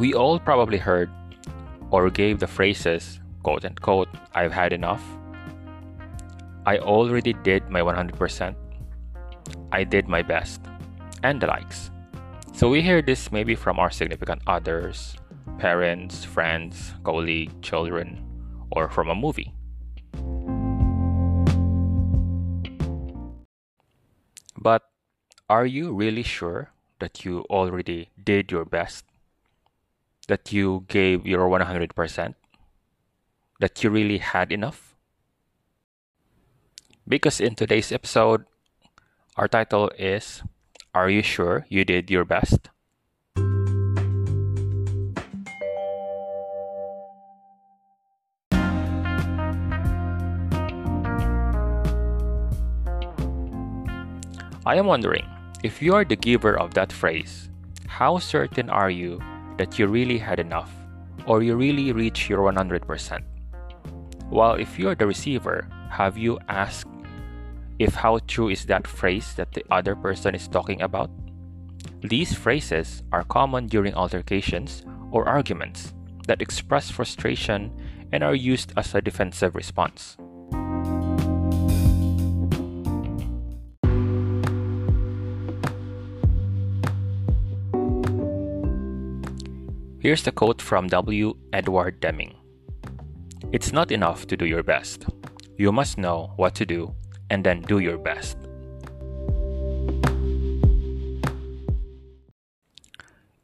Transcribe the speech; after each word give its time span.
We 0.00 0.14
all 0.14 0.38
probably 0.40 0.78
heard 0.78 1.10
or 1.90 2.08
gave 2.08 2.40
the 2.40 2.46
phrases, 2.46 3.20
quote 3.42 3.66
unquote, 3.66 4.08
I've 4.32 4.50
had 4.50 4.72
enough. 4.72 5.04
I 6.64 6.78
already 6.78 7.34
did 7.34 7.68
my 7.68 7.82
100%. 7.82 8.56
I 9.72 9.84
did 9.84 10.08
my 10.08 10.22
best. 10.22 10.62
And 11.22 11.38
the 11.38 11.48
likes. 11.48 11.90
So 12.54 12.70
we 12.70 12.80
hear 12.80 13.02
this 13.02 13.30
maybe 13.30 13.54
from 13.54 13.78
our 13.78 13.90
significant 13.90 14.40
others, 14.46 15.18
parents, 15.58 16.24
friends, 16.24 16.94
colleagues, 17.04 17.52
children, 17.60 18.24
or 18.72 18.88
from 18.88 19.10
a 19.10 19.14
movie. 19.14 19.52
But 24.56 24.80
are 25.50 25.66
you 25.66 25.92
really 25.92 26.22
sure 26.22 26.70
that 27.00 27.26
you 27.26 27.44
already 27.50 28.08
did 28.24 28.50
your 28.50 28.64
best? 28.64 29.04
That 30.30 30.52
you 30.52 30.86
gave 30.86 31.26
your 31.26 31.50
100%? 31.50 31.90
That 33.58 33.82
you 33.82 33.90
really 33.90 34.18
had 34.18 34.52
enough? 34.52 34.94
Because 37.02 37.40
in 37.40 37.56
today's 37.56 37.90
episode, 37.90 38.46
our 39.34 39.48
title 39.48 39.90
is 39.98 40.44
Are 40.94 41.10
You 41.10 41.22
Sure 41.26 41.66
You 41.68 41.84
Did 41.84 42.12
Your 42.12 42.24
Best? 42.24 42.70
I 54.64 54.78
am 54.78 54.86
wondering 54.86 55.26
if 55.64 55.82
you 55.82 55.96
are 55.96 56.04
the 56.04 56.14
giver 56.14 56.54
of 56.56 56.74
that 56.74 56.92
phrase, 56.92 57.50
how 57.88 58.18
certain 58.18 58.70
are 58.70 58.90
you 58.90 59.18
that 59.60 59.78
you 59.78 59.86
really 59.86 60.16
had 60.16 60.40
enough 60.40 60.72
or 61.26 61.42
you 61.42 61.54
really 61.54 61.92
reached 61.92 62.30
your 62.30 62.40
100%? 62.50 63.20
While 64.30 64.54
if 64.54 64.78
you 64.78 64.88
are 64.88 64.94
the 64.94 65.06
receiver, 65.06 65.68
have 65.90 66.16
you 66.16 66.38
asked 66.48 66.88
if 67.78 67.94
how 67.94 68.20
true 68.26 68.48
is 68.48 68.64
that 68.64 68.86
phrase 68.86 69.34
that 69.34 69.52
the 69.52 69.62
other 69.70 69.94
person 69.94 70.34
is 70.34 70.48
talking 70.48 70.80
about? 70.80 71.10
These 72.00 72.32
phrases 72.32 73.02
are 73.12 73.24
common 73.24 73.66
during 73.66 73.92
altercations 73.92 74.82
or 75.10 75.28
arguments 75.28 75.92
that 76.26 76.40
express 76.40 76.90
frustration 76.90 77.70
and 78.12 78.24
are 78.24 78.34
used 78.34 78.72
as 78.78 78.94
a 78.94 79.02
defensive 79.02 79.54
response. 79.54 80.16
Here's 90.00 90.22
the 90.22 90.32
quote 90.32 90.62
from 90.62 90.88
W. 90.88 91.36
Edward 91.52 92.00
Deming 92.00 92.34
It's 93.52 93.70
not 93.70 93.92
enough 93.92 94.26
to 94.28 94.36
do 94.36 94.46
your 94.46 94.62
best. 94.62 95.04
You 95.58 95.72
must 95.72 95.98
know 95.98 96.32
what 96.36 96.54
to 96.54 96.64
do 96.64 96.94
and 97.28 97.44
then 97.44 97.60
do 97.60 97.80
your 97.80 97.98
best. 97.98 98.38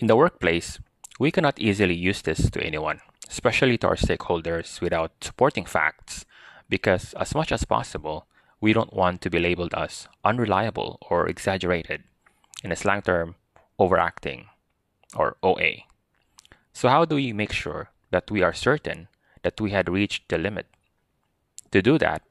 In 0.00 0.08
the 0.08 0.16
workplace, 0.16 0.80
we 1.20 1.30
cannot 1.30 1.60
easily 1.60 1.94
use 1.94 2.20
this 2.22 2.50
to 2.50 2.60
anyone, 2.60 3.00
especially 3.28 3.78
to 3.78 3.86
our 3.86 3.94
stakeholders, 3.94 4.80
without 4.80 5.12
supporting 5.20 5.66
facts, 5.66 6.26
because 6.68 7.14
as 7.14 7.32
much 7.32 7.52
as 7.52 7.64
possible, 7.64 8.26
we 8.60 8.72
don't 8.72 8.92
want 8.92 9.20
to 9.20 9.30
be 9.30 9.38
labeled 9.38 9.72
as 9.76 10.08
unreliable 10.24 10.98
or 11.08 11.28
exaggerated, 11.28 12.02
in 12.64 12.72
a 12.72 12.76
slang 12.76 13.02
term, 13.02 13.36
overacting, 13.78 14.46
or 15.14 15.36
OA. 15.44 15.86
So, 16.72 16.88
how 16.88 17.04
do 17.04 17.16
we 17.16 17.32
make 17.32 17.52
sure 17.52 17.90
that 18.10 18.30
we 18.30 18.42
are 18.42 18.52
certain 18.52 19.08
that 19.42 19.60
we 19.60 19.70
had 19.70 19.88
reached 19.88 20.28
the 20.28 20.38
limit? 20.38 20.66
To 21.72 21.82
do 21.82 21.98
that, 21.98 22.22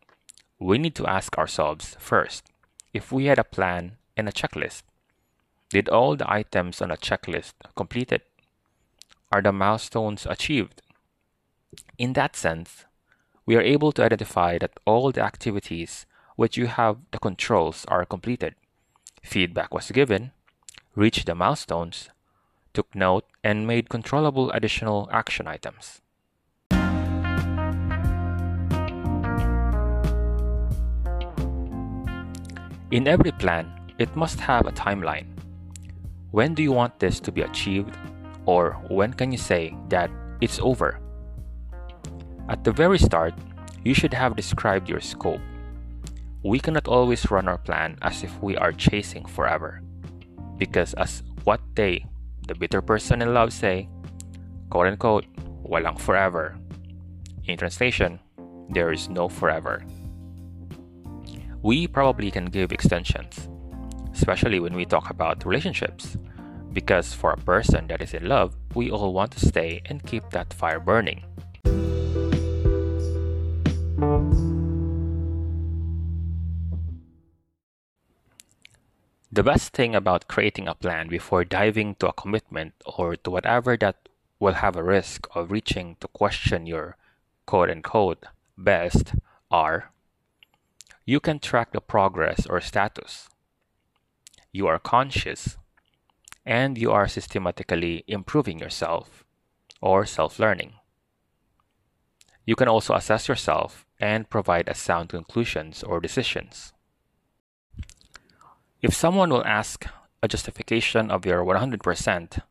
we 0.59 0.77
need 0.77 0.95
to 0.95 1.07
ask 1.07 1.37
ourselves 1.37 1.95
first 1.99 2.43
if 2.93 3.11
we 3.11 3.25
had 3.25 3.39
a 3.39 3.43
plan 3.43 3.97
and 4.17 4.27
a 4.27 4.31
checklist. 4.31 4.83
Did 5.69 5.87
all 5.87 6.15
the 6.15 6.29
items 6.29 6.81
on 6.81 6.91
a 6.91 6.97
checklist 6.97 7.53
completed? 7.75 8.21
Are 9.31 9.41
the 9.41 9.51
milestones 9.51 10.25
achieved? 10.25 10.81
In 11.97 12.13
that 12.13 12.35
sense, 12.35 12.85
we 13.45 13.55
are 13.55 13.61
able 13.61 13.91
to 13.93 14.03
identify 14.03 14.57
that 14.57 14.79
all 14.85 15.11
the 15.11 15.21
activities 15.21 16.05
which 16.35 16.57
you 16.57 16.67
have 16.67 16.97
the 17.11 17.19
controls 17.19 17.85
are 17.87 18.05
completed. 18.05 18.55
Feedback 19.23 19.73
was 19.73 19.91
given, 19.91 20.31
reached 20.95 21.25
the 21.25 21.35
milestones, 21.35 22.09
took 22.73 22.93
note, 22.95 23.25
and 23.43 23.67
made 23.67 23.89
controllable 23.89 24.51
additional 24.51 25.09
action 25.11 25.47
items. 25.47 26.01
In 32.91 33.07
every 33.07 33.31
plan, 33.31 33.69
it 33.99 34.15
must 34.15 34.39
have 34.39 34.65
a 34.65 34.71
timeline. 34.71 35.27
When 36.31 36.55
do 36.55 36.63
you 36.63 36.71
want 36.71 36.99
this 36.99 37.19
to 37.19 37.31
be 37.31 37.41
achieved? 37.41 37.95
Or 38.45 38.73
when 38.89 39.13
can 39.13 39.31
you 39.31 39.37
say 39.37 39.75
that 39.89 40.09
it's 40.41 40.59
over? 40.59 40.99
At 42.49 42.63
the 42.63 42.71
very 42.71 42.97
start, 42.97 43.35
you 43.83 43.93
should 43.93 44.13
have 44.13 44.35
described 44.35 44.89
your 44.89 45.01
scope. 45.01 45.41
We 46.41 46.59
cannot 46.59 46.87
always 46.87 47.29
run 47.29 47.47
our 47.47 47.59
plan 47.59 47.97
as 48.01 48.23
if 48.23 48.41
we 48.41 48.57
are 48.57 48.71
chasing 48.71 49.25
forever. 49.25 49.81
Because 50.57 50.93
as 50.95 51.21
what 51.43 51.61
they 51.75 52.05
the 52.49 52.55
bitter 52.55 52.81
person 52.81 53.21
in 53.21 53.31
love 53.33 53.53
say, 53.53 53.87
quote 54.71 54.87
unquote, 54.87 55.25
walang 55.63 55.99
forever. 55.99 56.57
In 57.45 57.57
translation, 57.57 58.19
there 58.69 58.91
is 58.91 59.07
no 59.07 59.29
forever. 59.29 59.85
We 61.61 61.87
probably 61.87 62.31
can 62.31 62.45
give 62.45 62.71
extensions, 62.71 63.49
especially 64.13 64.59
when 64.59 64.73
we 64.73 64.85
talk 64.85 65.11
about 65.11 65.45
relationships, 65.45 66.17
because 66.73 67.13
for 67.13 67.31
a 67.31 67.37
person 67.37 67.85
that 67.87 68.01
is 68.01 68.15
in 68.15 68.27
love, 68.27 68.55
we 68.73 68.89
all 68.89 69.13
want 69.13 69.31
to 69.33 69.45
stay 69.45 69.81
and 69.85 70.03
keep 70.03 70.27
that 70.31 70.51
fire 70.51 70.79
burning. 70.79 71.23
The 79.31 79.43
best 79.43 79.73
thing 79.73 79.93
about 79.93 80.27
creating 80.27 80.67
a 80.67 80.73
plan 80.73 81.07
before 81.07 81.43
diving 81.43 81.95
to 81.95 82.07
a 82.07 82.13
commitment 82.13 82.73
or 82.85 83.15
to 83.15 83.29
whatever 83.29 83.77
that 83.77 84.09
will 84.39 84.55
have 84.55 84.75
a 84.75 84.83
risk 84.83 85.27
of 85.35 85.51
reaching 85.51 85.97
to 85.99 86.07
question 86.07 86.65
your 86.65 86.97
quote 87.45 87.69
unquote 87.69 88.25
best 88.57 89.13
are 89.51 89.91
you 91.05 91.19
can 91.19 91.39
track 91.39 91.71
the 91.71 91.81
progress 91.81 92.45
or 92.47 92.61
status. 92.61 93.29
You 94.51 94.67
are 94.67 94.79
conscious 94.79 95.57
and 96.45 96.77
you 96.77 96.91
are 96.91 97.07
systematically 97.07 98.03
improving 98.07 98.59
yourself 98.59 99.23
or 99.81 100.05
self 100.07 100.39
learning. 100.39 100.73
You 102.45 102.55
can 102.55 102.67
also 102.67 102.95
assess 102.95 103.27
yourself 103.27 103.85
and 103.99 104.29
provide 104.29 104.67
a 104.67 104.73
sound 104.73 105.09
conclusions 105.09 105.83
or 105.83 105.99
decisions. 105.99 106.73
If 108.81 108.93
someone 108.93 109.29
will 109.29 109.45
ask 109.45 109.85
a 110.23 110.27
justification 110.27 111.11
of 111.11 111.25
your 111.25 111.43
100%, 111.43 112.41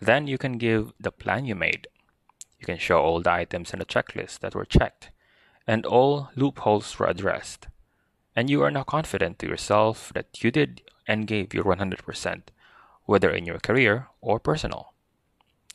then 0.00 0.26
you 0.26 0.38
can 0.38 0.58
give 0.58 0.92
the 0.98 1.12
plan 1.12 1.44
you 1.44 1.54
made. 1.54 1.86
You 2.58 2.66
can 2.66 2.78
show 2.78 2.98
all 2.98 3.20
the 3.20 3.32
items 3.32 3.72
in 3.72 3.78
the 3.78 3.84
checklist 3.84 4.40
that 4.40 4.54
were 4.54 4.64
checked 4.64 5.10
and 5.66 5.86
all 5.86 6.30
loopholes 6.34 6.98
were 6.98 7.06
addressed. 7.06 7.68
And 8.34 8.48
you 8.48 8.62
are 8.62 8.70
now 8.70 8.82
confident 8.82 9.38
to 9.38 9.46
yourself 9.46 10.10
that 10.14 10.42
you 10.42 10.50
did 10.50 10.82
and 11.06 11.26
gave 11.26 11.54
your 11.54 11.64
100%, 11.64 12.42
whether 13.04 13.30
in 13.30 13.44
your 13.44 13.58
career 13.58 14.08
or 14.20 14.40
personal. 14.40 14.92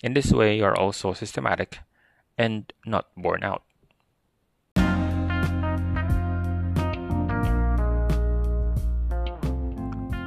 In 0.01 0.13
this 0.13 0.31
way, 0.31 0.57
you 0.57 0.65
are 0.65 0.77
also 0.77 1.13
systematic 1.13 1.79
and 2.37 2.71
not 2.85 3.07
worn 3.15 3.43
out. 3.43 3.63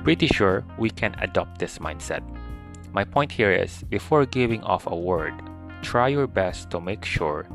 Pretty 0.02 0.26
sure 0.26 0.64
we 0.78 0.88
can 0.88 1.14
adopt 1.20 1.58
this 1.58 1.78
mindset. 1.78 2.22
My 2.92 3.04
point 3.04 3.30
here 3.30 3.52
is 3.52 3.82
before 3.84 4.24
giving 4.26 4.62
off 4.62 4.86
a 4.86 4.96
word, 4.96 5.34
try 5.82 6.08
your 6.08 6.26
best 6.26 6.70
to 6.70 6.80
make 6.80 7.04
sure 7.04 7.46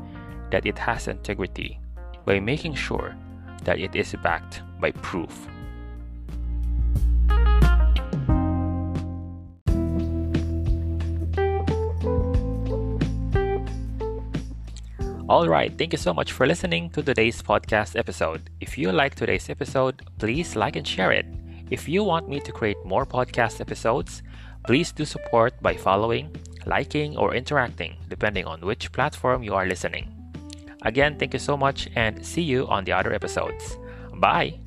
that 0.50 0.64
it 0.64 0.78
has 0.78 1.08
integrity 1.08 1.80
by 2.24 2.40
making 2.40 2.74
sure 2.74 3.16
that 3.64 3.80
it 3.80 3.96
is 3.96 4.14
backed 4.22 4.62
by 4.80 4.92
proof. 4.92 5.48
All 15.28 15.48
right, 15.48 15.76
thank 15.76 15.92
you 15.92 15.98
so 15.98 16.14
much 16.14 16.30
for 16.30 16.46
listening 16.46 16.88
to 16.90 17.02
today's 17.02 17.42
podcast 17.42 17.98
episode. 17.98 18.48
If 18.60 18.78
you 18.78 18.92
like 18.92 19.16
today's 19.16 19.50
episode, 19.50 20.06
please 20.18 20.54
like 20.54 20.76
and 20.76 20.86
share 20.86 21.10
it. 21.10 21.26
If 21.70 21.88
you 21.88 22.04
want 22.04 22.28
me 22.28 22.40
to 22.40 22.52
create 22.52 22.76
more 22.84 23.04
podcast 23.04 23.60
episodes, 23.60 24.22
please 24.66 24.92
do 24.92 25.04
support 25.04 25.54
by 25.60 25.74
following, 25.74 26.30
liking, 26.64 27.16
or 27.16 27.34
interacting, 27.34 27.96
depending 28.08 28.44
on 28.44 28.60
which 28.60 28.92
platform 28.92 29.42
you 29.42 29.54
are 29.54 29.66
listening. 29.66 30.12
Again, 30.82 31.18
thank 31.18 31.32
you 31.32 31.40
so 31.40 31.56
much 31.56 31.88
and 31.96 32.24
see 32.24 32.42
you 32.42 32.66
on 32.68 32.84
the 32.84 32.92
other 32.92 33.12
episodes. 33.12 33.78
Bye! 34.14 34.60